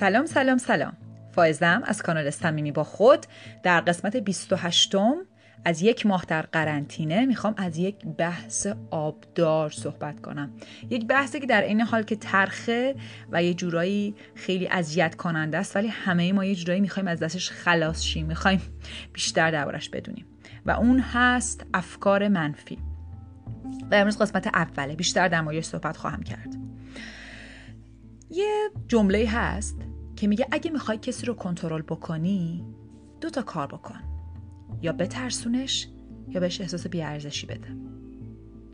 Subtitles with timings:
[0.00, 0.96] سلام سلام سلام.
[1.32, 3.26] فائزم از کانال صمیمی با خود
[3.62, 4.94] در قسمت 28
[5.64, 10.50] از یک ماه در قرنطینه می‌خوام از یک بحث آبدار صحبت کنم.
[10.90, 12.94] یک بحثی که در این حال که ترخه
[13.32, 17.50] و یه جورایی خیلی اذیت کننده است ولی همه ما یه جورایی می‌خوایم از دستش
[17.50, 18.26] خلاص شیم.
[18.26, 18.62] می‌خوایم
[19.12, 20.26] بیشتر دربارش بدونیم.
[20.66, 22.78] و اون هست افکار منفی.
[23.90, 26.56] و امروز قسمت اوله بیشتر در موردش صحبت خواهم کرد.
[28.30, 29.89] یه جمله هست
[30.20, 32.64] که میگه اگه می‌خوای کسی رو کنترل بکنی
[33.20, 34.00] دو تا کار بکن.
[34.82, 35.88] یا بترسونش
[36.28, 37.76] یا بهش احساس بیارزشی بده.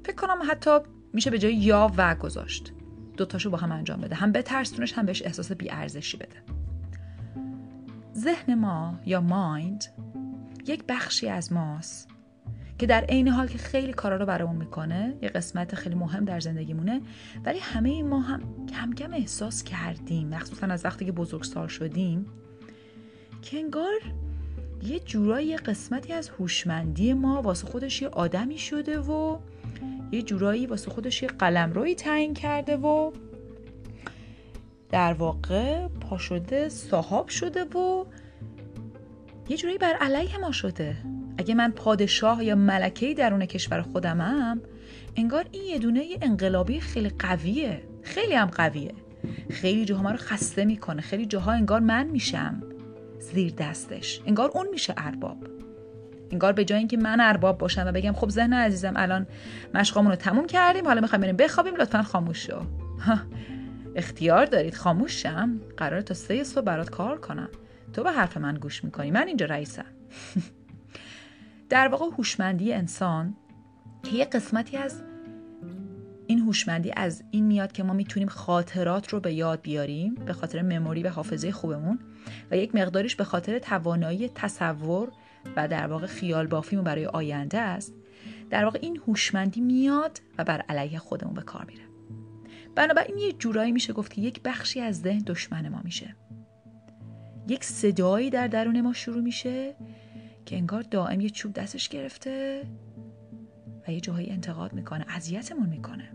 [0.04, 0.78] فکر کنم حتی
[1.12, 2.72] میشه به جای یا و گذاشت.
[3.16, 4.14] دوتاشو با هم انجام بده.
[4.14, 6.42] هم بترسونش هم بهش احساس بیارزشی بده.
[8.14, 9.84] ذهن ما یا مایند
[10.66, 12.08] یک بخشی از ماست
[12.78, 16.40] که در عین حال که خیلی کارا رو برامون می‌کنه یه قسمت خیلی مهم در
[16.40, 17.00] زندگیمونه
[17.44, 22.26] ولی همه ما هم کم کم احساس کردیم مخصوصا از وقتی که بزرگسال شدیم
[23.42, 24.00] که انگار
[24.82, 29.38] یه جورایی قسمتی از هوشمندی ما واسه خودش یه آدمی شده و
[30.12, 31.28] یه جورایی واسه خودش یه
[31.74, 33.12] روی تعیین کرده و
[34.90, 38.04] در واقع پا شده صاحب شده و
[39.48, 40.96] یه جورایی بر علیه ما شده.
[41.38, 44.60] اگه من پادشاه یا ملکهی درون کشور خودمم
[45.16, 47.82] انگار این یه دونه انقلابی خیلی قویه.
[48.02, 48.94] خیلی هم قویه.
[49.50, 51.02] خیلی جاها ما رو خسته می‌کنه.
[51.02, 52.62] خیلی جاها انگار من میشم
[53.18, 54.20] زیر دستش.
[54.26, 55.36] انگار اون میشه ارباب.
[56.32, 59.26] انگار به جای اینکه من ارباب باشم و بگم خب ذهن عزیزم الان
[59.74, 60.86] مشقامون رو تموم کردیم.
[60.86, 61.74] حالا می‌خوایم بریم بخوابیم.
[61.76, 62.60] لطفا خاموش شو.
[63.96, 64.74] اختیار دارید.
[64.74, 67.48] خاموشم قرار تا سه صبح برات کار کنم.
[67.92, 69.10] تو به حرف من گوش می‌کنی.
[69.10, 69.84] من اینجا رئیسم.
[71.68, 73.36] در واقع هوشمندی انسان
[74.02, 75.02] که یه قسمتی از
[76.26, 80.62] این هوشمندی از این میاد که ما می‌تونیم خاطرات رو به یاد بیاریم به خاطر
[80.62, 81.98] مموری و حافظه خوبمون
[82.50, 85.12] و یک مقداریش به خاطر توانایی تصور
[85.56, 87.94] و در واقع خیال بافیمون برای آینده است.
[88.50, 91.82] در واقع این هوشمندی میاد و بر علیه خودمون به کار میره.
[92.74, 96.16] بنابراین یه جورایی میشه گفت که یک بخشی از ذهن دشمن ما میشه.
[97.48, 99.74] یک صدایی در درون ما شروع میشه
[100.46, 102.62] که انگار دائم یه چوب دستش گرفته
[103.88, 106.12] و یه جاهایی انتقاد می‌کنه اذیتمون می‌کنه.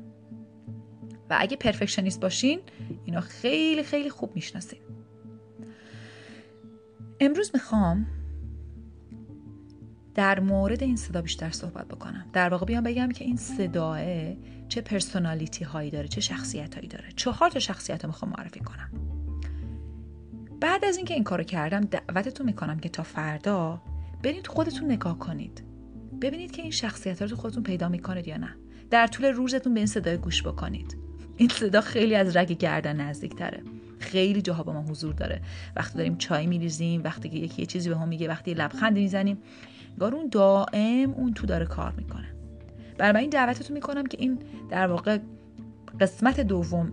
[1.29, 2.59] و اگه پرفکشنیست باشین
[3.05, 4.79] اینا خیلی خیلی خوب می‌شناسین.
[7.19, 8.07] امروز می‌خوام
[10.15, 12.25] در مورد این صدا بیشتر صحبت بکنم.
[12.33, 13.99] در واقع بیام بگم که این صداه
[14.67, 17.11] چه پرسونالیتی هایی داره چه شخصیت هایی داره.
[17.15, 18.89] چهار تا شخصیت رو می‌خوام معرفی کنم.
[20.61, 23.81] بعد از اینکه این کارو کردم دعوتتون می‌کنم که تا فردا
[24.23, 25.63] برید خودتون نگاه کنید.
[26.21, 28.55] ببینید که این شخصیت ها رو خودتون پیدا می‌کنید یا نه.
[28.89, 30.97] در طول روزتون به این صدای گوش بکنید.
[31.37, 33.63] این صدا خیلی از رگ گردن نزدیک تره
[33.99, 35.41] خیلی جاها با ما حضور داره.
[35.75, 39.37] وقتی داریم چای میریزیم وقتی که یکی یه چیزی به هم میگه وقتی لبخند می‌زنیم
[39.99, 42.27] گار اون دائم اون تو داره کار می‌کنه.
[42.97, 44.39] برای این دعوتتون می‌کنم که این
[44.69, 45.17] در واقع
[45.99, 46.91] قسمت دوم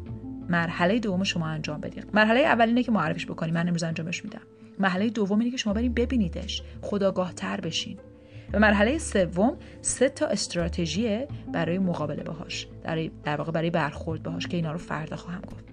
[0.49, 2.05] مرحله دوم شما انجام بدید.
[2.15, 3.53] مرحله اول اینه که معرفیش بکنی.
[3.53, 4.41] من امروز انجامش میدم.
[4.81, 6.63] مرحله دوم اینه که شما بریم ببینیدش.
[6.83, 7.99] خداگاه تر بشین.
[8.53, 12.67] و مرحله سوم سه تا استراتژی برای مقابله باهاش.
[12.83, 15.65] در, در واقع برای برخورد باهاش که اینا رو فردا خواهم گفت.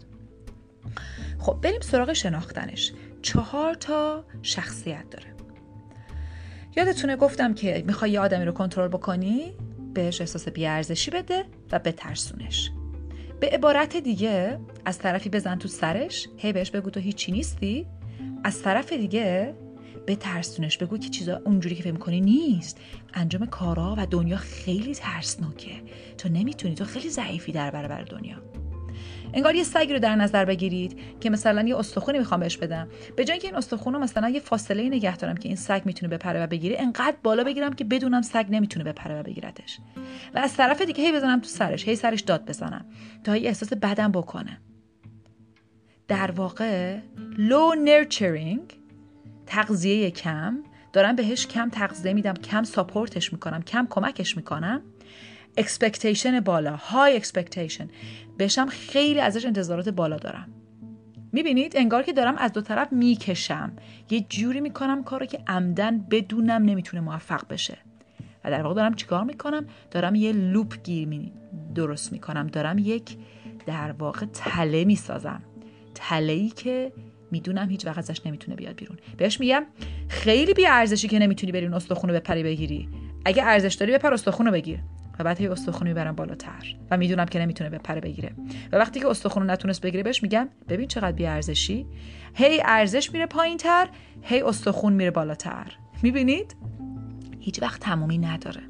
[1.40, 2.94] خب بریم سراغ شناختنش.
[3.22, 5.36] چهار تا شخصیت داره.
[6.78, 9.54] یادتونه گفتم که می‌خوای یه آدمی رو کنترل بکنی؟
[9.94, 12.72] بهش احساس بیارزشی بده و بترسونش.
[13.40, 17.88] به عبارت دیگه از طرفی بزن تو سرش هی بهش بگو تو هیچی نیستی؟
[18.44, 19.56] از طرف دیگه
[20.06, 22.80] به ترسونش بگو که چیزا اونجوری که فکر کنی نیست.
[23.14, 25.72] انجام کارا و دنیا خیلی ترسناکه.
[26.18, 28.36] تو نمی‌تونی تو خیلی ضعیفی در برابر دنیا.
[29.34, 32.88] انگار یه سگی رو در نظر بگیرید که مثلا یه استخونی می‌خوام بهش بدم.
[33.16, 36.18] به جای اینکه این استخون رو مثلا یه فاصله نگه دارم که این سگ می‌تونه
[36.18, 39.80] بپره و بگیره انقدر بالا بگیرم که بدونم سگ نمی‌تونه بپره و بگیرتش
[40.36, 42.86] و از طرف دیگه هی بزنم تو سرش هی سرش داد بزنم
[43.24, 44.58] تا هی احساس بدم بکنه.
[46.08, 46.98] در واقع
[47.38, 48.74] low nurturing
[49.46, 50.58] تغذیه کم.
[50.94, 54.82] دارم بهش کم تغذیه میدم کم support ش می‌کنم کم کمکش می‌کنم.
[55.58, 57.88] expectation بالا high expectation
[58.38, 60.48] بهشم خیلی ازش انتظارات بالا دارم.
[61.32, 63.72] می‌بینید؟ انگار که دارم از دو طرف می‌کشم.
[64.10, 67.78] یه جوری می‌کنم کارو که عمدن بدونم نمی‌تونه موفق بشه.
[68.44, 71.32] و در واقع دارم چیکار می‌کنم؟ دارم یه لوپ گیر می
[71.76, 72.48] درست می‌کنم.
[72.48, 73.18] دارم یک
[73.66, 75.42] در واقع تله می‌سازم.
[75.96, 76.92] تله ای که
[77.32, 78.98] می‌دونم هیچ وقت ازش نمی‌تونه بیاد بیرون.
[79.18, 79.66] بهش میگم
[80.08, 82.90] خیلی بی ارزشی که نمی‌تونی بری اون استخونو بپری بگیری.
[83.26, 84.80] اگه ارزش داری بپر استخونو بگیر
[85.20, 88.32] و بعد هی استخون می‌برم بالاتر و می‌دونم که نمی‌تونه بپره بگیره.
[88.72, 91.86] و وقتی که استخون نتونست بگیره بهش میگم ببین چقدر بی ارزشی
[92.34, 93.88] هی ارزش میره پایین تر
[94.22, 95.72] هی استخون میره بالاتر.
[96.02, 96.56] می‌بینید؟
[97.40, 98.62] هیچ وقت تمومی نداره.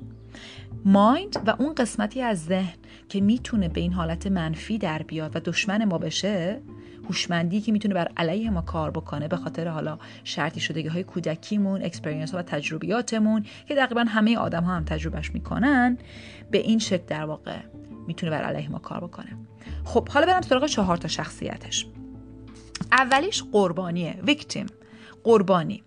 [0.86, 2.77] مایند و اون قسمتی از ذهن
[3.10, 6.62] که می‌تونه به این حالت منفی در بیاد و دشمن ما بشه
[7.07, 11.83] هوشمندی که می‌تونه بر علیه ما کار بکنه به خاطر حالا شرطی شدگی های کودکیمون
[11.83, 15.97] اکسپریانس ها و تجربیاتمون که تقریبا همه آدم ها هم تجربهش می‌کنن
[16.51, 17.59] به این شکل در واقع
[18.07, 19.37] می‌تونه بر علیه ما کار بکنه.
[19.83, 21.87] خب حالا برم سراغ چهار تا شخصیتش.
[22.91, 24.65] اولیش قربانیه ویکتیم.
[25.23, 25.83] قربانی.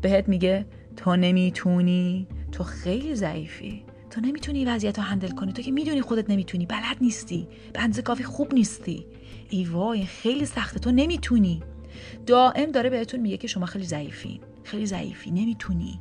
[0.00, 0.66] بهت میگه
[0.96, 3.84] تو نمی‌تونی تو خیلی ضعیفی.
[4.10, 5.52] تو نمی‌تونی وضعیت رو هندل کنی.
[5.52, 6.66] تو که می‌دونی خودت نمی‌تونی.
[6.66, 7.48] بلد نیستی.
[7.72, 9.06] به کافی خوب نیستی.
[9.48, 10.78] ای وای خیلی سخته.
[10.78, 11.62] تو نمی‌تونی.
[12.26, 15.30] دائم داره بهتون میگه که شما خیلی ضعیفین خیلی ضعیفی.
[15.30, 16.00] نمی‌تونی.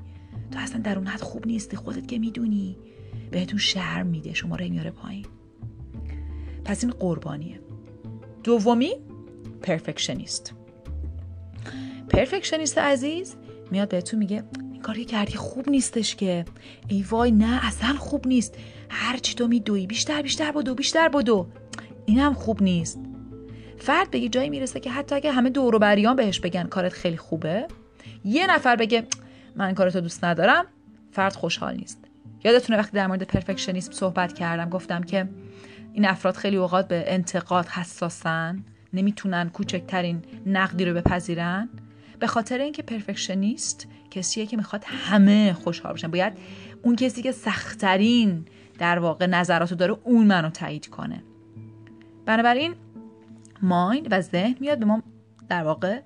[0.51, 1.77] تو اصلا در اون حد خوب نیستی.
[1.77, 2.77] خودت که می‌دونی.
[3.31, 4.33] بهتون شرم میده.
[4.33, 5.25] شما رو میاره پایین.
[6.65, 7.59] پس این قربانیه.
[8.43, 8.91] دومی
[9.61, 10.53] پرفکشنیست
[12.09, 13.35] پرفکشنیست عزیز
[13.71, 16.45] میاد بهتون میگه این کاری کردی خوب نیستش که.
[16.87, 18.55] ای وای نه اصلا خوب نیست.
[18.89, 21.47] هر چی تو میدوی بیشتر بیشتر بدو بیشتر بدو.
[22.05, 22.99] اینم خوب نیست.
[23.77, 27.17] فرد به یه جایی می‌رسه که حتی اگه همه دور بریان بهش بگن کارت خیلی
[27.17, 27.67] خوبه
[28.25, 29.03] یه نفر بگه
[29.55, 30.65] من کارتو دوست ندارم.
[31.11, 31.99] فرد خوشحال نیست.
[32.43, 35.29] یادتونه وقتی در مورد پرفکشنیسم صحبت کردم گفتم که
[35.93, 38.63] این افراد خیلی اوقات به انتقاد حساسن
[38.93, 41.69] نمی‌تونن کوچکترین نقدی رو بپذیرن.
[42.19, 46.33] به خاطر اینکه پرفکشنیست کسیه که می‌خواد همه خوشحال باشن باید
[46.81, 48.45] اون کسی که سختترین
[48.79, 51.23] در واقع نظراتو داره اون منو تایید کنه.
[52.25, 52.75] بنابراین
[53.61, 55.03] مایند و ذهن میاد به ما
[55.49, 56.01] در واقع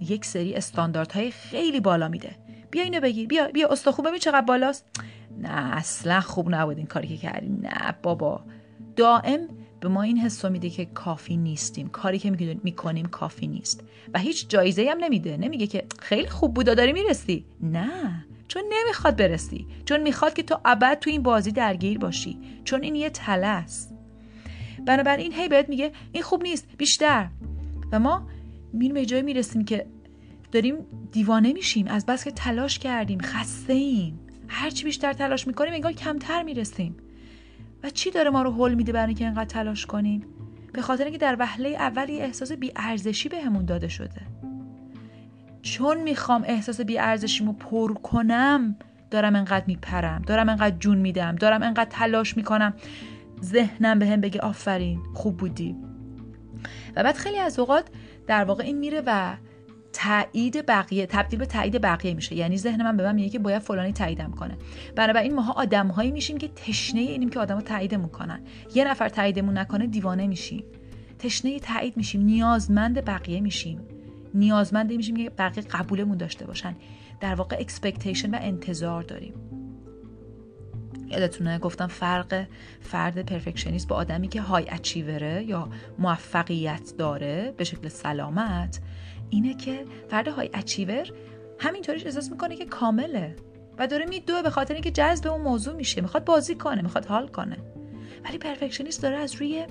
[0.00, 2.36] یک سری استانداردهای خیلی بالا میده.
[2.70, 4.86] بیا اینو بگیر بیا بیا استخوان ببین چقدر بالاست.
[5.38, 8.44] نه اصلا خوب نبود این کاری که کردی نه بابا.
[8.96, 9.48] دائم
[9.80, 11.88] به ما این حس میده که کافی نیستیم.
[11.88, 13.84] کاری که می‌کنیم کافی نیست.
[14.14, 15.36] و هیچ جایزه هم نمیده.
[15.36, 17.46] نمیگه که خیلی خوب بودا داری می‌رسی.
[17.60, 18.24] نه.
[18.48, 19.66] چون نمی‌خواد برسی.
[19.84, 22.38] چون می‌خواد که تو ابد تو این بازی درگیر باشی.
[22.64, 23.64] چون این یه تله
[24.86, 27.28] بنابراین هی بهت میگه این خوب نیست بیشتر.
[27.92, 28.28] و ما
[28.72, 29.86] میریم به جایی می‌رسیم که
[30.52, 30.74] داریم
[31.12, 34.20] دیوانه میشیم از بس که تلاش کردیم خسته ایم.
[34.48, 36.96] هرچی بیشتر تلاش می‌کنیم انگار کمتر می‌رسیم.
[37.82, 40.24] و چی داره ما رو حل میده برای اینکه انقدر تلاش کنیم؟
[40.72, 44.20] به خاطر اینکه در وهله اولی احساس بیارزشی بهمون داده شده.
[45.62, 48.76] چون می‌خوام احساس بیارزشیمو پر کنم
[49.10, 52.74] دارم انقدر میپرم دارم انقدر جون میدم دارم انقدر تلاش می‌کنم.
[53.44, 55.76] ذهنم به هم بگه آفرین خوب بودی.
[56.96, 57.84] و بعد خیلی از اوقات
[58.26, 59.36] در واقع این میره و
[59.92, 62.34] تایید بقیه تبدیل به تایید بقیه میشه.
[62.34, 64.56] یعنی ذهن من به من میگه که باید فلانی تاییدم کنه.
[64.96, 68.40] بنابراین ماها آدمهایی میشیم که تشنه اینیم که آدما تاییدمون کنن.
[68.74, 70.64] یه نفر تاییدمون نکنه دیوانه میشیم.
[71.18, 72.22] تشنه تایید میشیم.
[72.22, 73.80] نیازمند بقیه میشیم.
[74.34, 76.76] نیازمند میشیم که بقیه قبولمون داشته باشن.
[77.20, 79.34] در واقع expectation و انتظار داریم.
[81.12, 82.46] یادتونه گفتم فرق
[82.80, 85.68] فرد پرفکشنیست با آدمی که های اچیوره یا
[85.98, 88.80] موفقیت داره به شکل سلامت
[89.30, 91.06] اینه که فرد های اچیور
[91.58, 93.36] همینطوریش احساس می‌کنه که کامله
[93.78, 96.00] و داره میدوه به خاطر اینکه جذب اون موضوع میشه.
[96.00, 97.56] می‌خواد بازی کنه می‌خواد حال کنه.
[98.24, 99.66] ولی پرفکشنیست داره از روی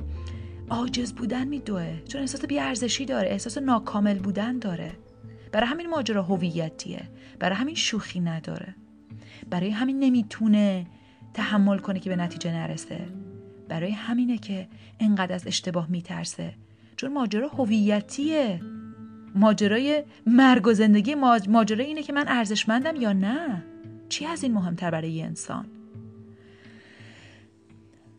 [0.70, 4.92] عاجز بودن میدوه چون احساس بیارزشی داره احساس ناکامل بودن داره.
[5.52, 8.76] برای همین ماجرا هویتیه برای همین شوخی نداره.
[9.50, 10.88] برای همین نمی‌تونه
[11.33, 13.00] تحمل کنه که به نتیجه نرسه.
[13.69, 14.68] برای همینه که
[15.00, 16.54] انقدر از اشتباه میترسه.
[16.95, 18.61] چون ماجرا هویتیه.
[19.35, 21.16] ماجرای مرگ و زندگی
[21.47, 23.64] ماجرا اینه که من ارزشمندم یا نه.
[24.09, 25.66] چی از این مهمتر برای یه انسان؟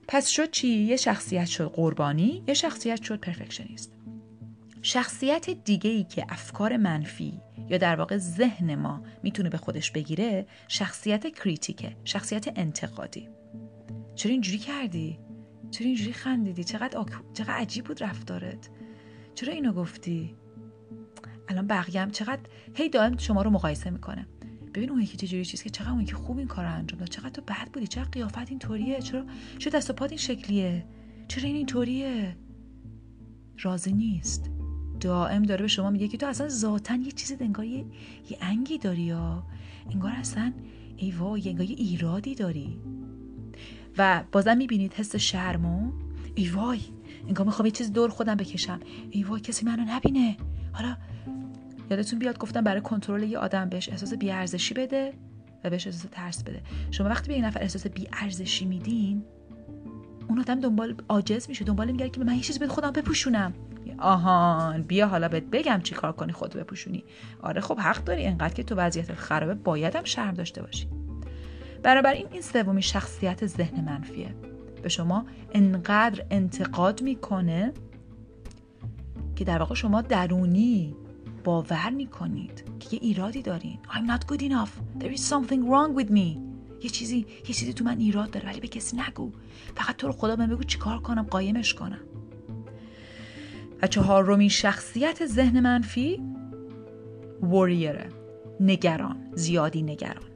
[0.08, 3.92] پس شد چی؟ یه شخصیت شد قربانی یه شخصیت شد پرفکشنیست
[4.82, 11.34] شخصیت دیگه که افکار منفی یا در واقع ذهن ما می‌تونه به خودش بگیره شخصیت
[11.34, 13.28] کریتیکه شخصیت انتقادی.
[14.14, 15.18] چرا اینجوری کردی؟
[15.70, 18.70] چرا اینجوری خندیدی؟ چقدر چقدر عجیب بود رفتارت.
[19.34, 20.34] چرا اینو گفتی؟
[21.48, 22.40] الان بقیه چقدر
[22.74, 24.26] هی دائم شما رو مقایسه می‌کنه.
[24.74, 27.08] ببین اون یکی چجوری چیز که چقدر اون یکی خوب این کار رو انجام داد.
[27.08, 27.86] چقدر تو بد بودی.
[27.86, 29.00] چقدر قیافت اینطوریه.
[29.00, 29.24] چرا
[29.58, 30.84] چرا دست و پات این شکلیه؟
[31.28, 32.36] چرا این اینطوریه؟
[33.58, 34.50] راضی نیست.
[35.02, 37.84] دائم داره به شما میگه که تو اصلا ذاتا یه چیزی انگار یه,
[38.30, 39.42] یه انگی داری یا؟
[39.90, 40.52] انگار اصلا
[40.96, 42.78] ای وای انگار یه ایرادی داری.
[43.98, 45.92] و بازم می‌بینید حس شرمو
[46.34, 46.80] ای وای
[47.28, 48.80] انگار می‌خوام یه چیز دور خودم بکشم.
[49.10, 50.36] ای وای کسی منو نبینه.
[50.72, 50.96] حالا
[51.90, 55.12] یادتون بیاد گفتم برای کنترل یه آدم بهش احساس بیارزشی بده
[55.64, 56.62] و بهش احساس ترس بده.
[56.90, 59.24] شما وقتی به این نفر احساس بی ارزشی میدین
[60.28, 61.64] اون آدم دنبال عاجز میشه.
[61.64, 63.52] دنبال میگه که من یه چیزی به خودم بپوشونم.
[63.98, 67.04] آهان بیا حالا بهت بگم چی کار کنی خود بپوشونی.
[67.42, 70.88] آره خب حق داری انقدر که تو وضعیت خرابه بایدم شرم داشته باشی.
[71.82, 74.34] بنابراین این سومی شخصیت ذهن منفیه.
[74.82, 77.72] به شما انقدر انتقاد می‌کنه
[79.36, 80.96] که در واقع شما درونی
[81.44, 83.78] باور می‌کنید که یه ایرادی دارین.
[83.88, 85.00] I'm not good enough.
[85.00, 86.38] There is something wrong with me.
[86.82, 89.32] یه چیزی یه چیزی تو من ایراد داره ولی به کسی نگو.
[89.74, 91.98] فقط تو رو خدا من بگو چیکار کنم قایمش کنم.
[93.82, 96.22] و چهارمین شخصیت ذهن منفی
[97.42, 98.08] وریره
[98.60, 100.30] نگران زیادی نگران.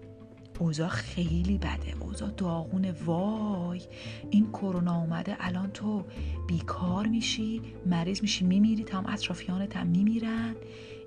[0.59, 1.95] اوضاع خیلی بده.
[2.01, 3.83] اوضاع داغون وای
[4.31, 6.05] این کرونا اومده الان تو
[6.47, 10.55] بیکار میشی مریض میشی میمیری تا هم اطرافیانت هم میمیرن.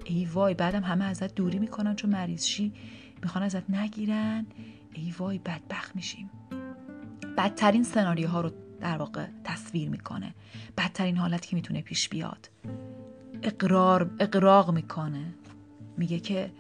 [0.06, 2.74] ای وای بعدم همه ازت دوری می‌کنن چون مریض شی.
[3.24, 4.46] می‌خوان ازت نگیرن.
[4.94, 6.30] ای وای بدبخت میشیم.
[7.38, 10.34] بدترین سناریوها رو در واقع تصویر می‌کنه.
[10.78, 12.50] بدترین حالتی که می‌تونه پیش بیاد.
[13.44, 15.34] اقرار اقراق می‌کنه.
[15.98, 16.52] میگه که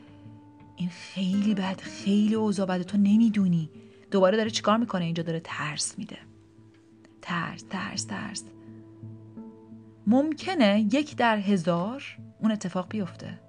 [0.76, 2.84] این خیلی بد خیلی اوضاع بده.
[2.84, 3.70] تو نمی‌دونی.
[4.12, 6.18] دوباره داره چیکار می‌کنه؟ اینجا داره ترس میده.
[7.22, 8.44] ترس ترس ترس.
[10.08, 12.04] ممکنه یک در هزار
[12.40, 13.40] اون اتفاق بیفته.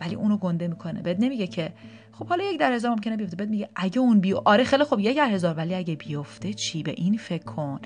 [0.00, 1.02] ولی اونو گنده می‌کنه.
[1.02, 1.72] بهت نمیگه که
[2.12, 3.36] خب حالا یک در هزار ممکنه بیفته.
[3.36, 6.82] بهت میگه اگه اون بیو آره خیلی خب یک در هزار ولی اگه بیفته چی؟
[6.82, 7.80] به این فکر کن.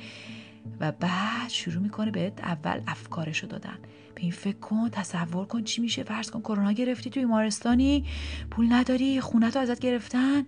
[0.80, 3.78] و بعد شروع می‌کنه بهت اول افکارشو دادن.
[4.14, 8.04] به این فکر کن تصور کن چی میشه فرض کن کرونا گرفتی توی بیمارستانی
[8.50, 10.42] پول نداری خونه تو ازت گرفتن.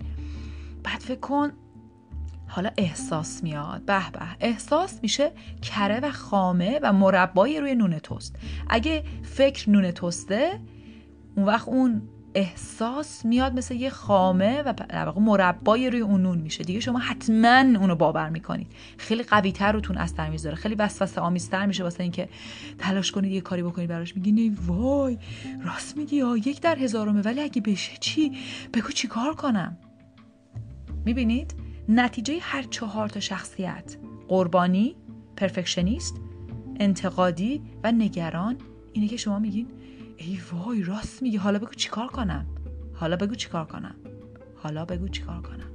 [0.84, 1.52] بعد فکر کن
[2.48, 3.84] حالا احساس میاد.
[3.84, 5.32] به به احساس میشه
[5.62, 8.36] کره و خامه و مربای روی نون توست.
[8.68, 10.60] اگه فکر نون توسته
[11.36, 12.02] اون وقت اون
[12.34, 16.64] احساس میاد مثل یه خامه و در واقع مربای روی اون نون میشه.
[16.64, 18.72] دیگه شما حتما اونو باور می‌کنید.
[18.98, 22.28] خیلی قوی تر روتون اثر می‌ذاره خیلی وسوسه آمیزتر میشه واسه اینکه
[22.78, 24.16] تلاش کنید یه کاری بکنید براش.
[24.16, 25.18] میگی نه وای
[25.64, 27.22] راست میگی؟ یا یک در هزارمه.
[27.22, 28.32] ولی اگه بشه چی؟
[28.74, 29.76] بگو چی کار کنم؟
[31.04, 31.54] می‌بینید؟
[31.88, 33.96] نتیجه هر چهار تا شخصیت
[34.28, 34.96] قربانی
[35.36, 36.20] پرفکشنیست
[36.80, 38.56] انتقادی و نگران.
[38.92, 39.66] اینه که شما میگین
[40.16, 41.36] ای وای راست میگی.
[41.36, 42.46] حالا بگو چیکار کنم؟
[42.94, 43.94] حالا بگو چیکار کنم؟
[44.56, 45.70] حالا بگو چیکار کنم؟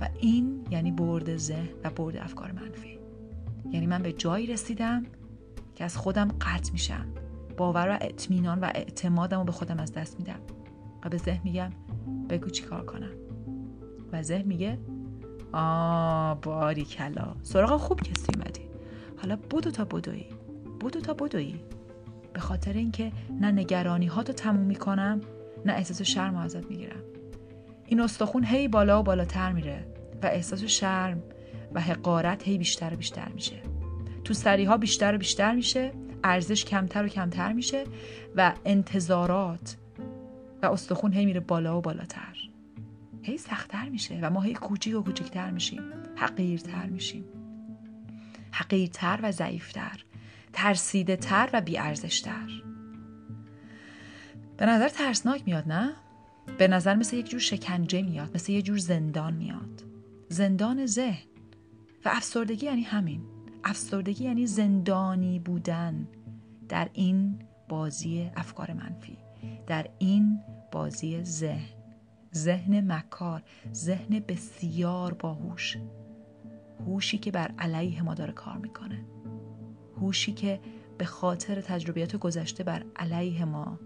[0.00, 2.98] و این یعنی برد ذهن و برد افکار منفی.
[3.70, 5.02] یعنی من به جایی رسیدم
[5.74, 7.06] که از خودم قطع میشم.
[7.56, 10.40] باور و اطمینان و اعتمادم رو به خودم از دست میدم.
[11.04, 11.70] و به ذهن میگم
[12.28, 13.12] بگو چیکار کنم؟
[14.12, 14.78] و ذهن میگه
[15.52, 18.60] آ باری کلا سراغ خوب کسی اومدی.
[19.22, 20.26] حالا بدو تا بدوی
[20.80, 21.54] بدو تا بدوی
[22.32, 25.20] به خاطر اینکه نه نگرانی ها تو تموم می‌کنم
[25.66, 27.02] نه احساس شرم ازت می‌گیرم.
[27.86, 29.86] این استخون هی بالا و بالاتر میره
[30.22, 31.22] و احساس شرم
[31.74, 33.56] و حقارت هی بیشتر و بیشتر میشه.
[34.24, 35.92] تو سری ها بیشتر و بیشتر میشه
[36.24, 37.84] ارزش کمتر و کمتر میشه
[38.36, 39.76] و انتظارات
[40.62, 42.36] و استخون هی میره بالا و بالاتر.
[43.22, 45.82] هی سختتر میشه و ما هی کوچیک و کوچیکتر میشیم
[46.16, 47.24] حقیرتر میشیم.
[48.52, 50.04] حقیرتر و ضعیفتر.
[50.52, 52.62] ترسیده تر و بیارزشتر.
[54.56, 55.92] به نظر ترسناک میاد نه؟
[56.58, 59.82] به نظر مثل یک جور شکنجه میاد مثل یک جور زندان میاد.
[60.28, 61.26] زندان ذهن.
[62.04, 63.22] و افسردگی یعنی همین.
[63.64, 66.08] افسردگی یعنی زندانی بودن
[66.68, 67.38] در این
[67.68, 69.18] بازی افکار منفی.
[69.66, 70.40] در این
[70.72, 71.80] بازی ذهن.
[72.34, 73.42] ذهن مکار
[73.74, 75.76] ذهن بسیار باهوش.
[76.86, 79.04] هوشی که بر علیه ما داره کار می‌کنه.
[80.00, 80.60] هوشی که
[80.98, 83.78] به خاطر تجربیات گذشته بر علیه ما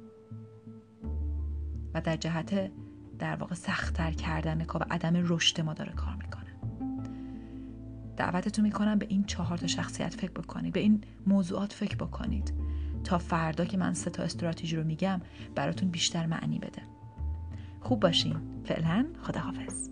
[1.95, 2.71] و در جهت
[3.19, 6.45] در واقع سختتر کردن کار و عدم رشد ما داره کار می‌کنه.
[8.17, 12.55] دعوتتون می‌کنم به این چهار تا شخصیت فکر بکنید به این موضوعات فکر بکنید
[13.05, 15.21] تا فردا که من سه تا استراتژی رو میگم
[15.55, 16.83] براتون بیشتر معنی بده.
[17.81, 18.37] خوب باشین.
[18.65, 19.89] فعلا خداحافظ.